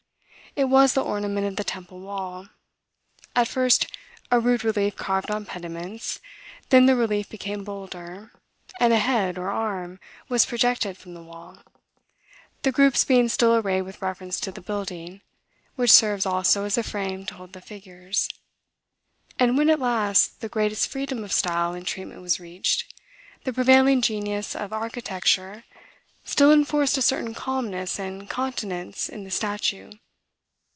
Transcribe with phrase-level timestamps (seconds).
[0.53, 2.49] It was the ornament of the temple wall:
[3.37, 3.87] at first,
[4.29, 6.19] a rude relief carved on pediments,
[6.67, 8.33] then the relief became bolder,
[8.77, 11.59] and a head or arm was projected from the wall,
[12.63, 15.21] the groups being still arrayed with reference to the building,
[15.77, 18.27] which serves also as a frame to hold the figures;
[19.39, 22.93] and when, at last, the greatest freedom of style and treatment was reached,
[23.45, 25.63] the prevailing genius of architecture
[26.25, 29.89] still enforced a certain calmness and continence in the statue.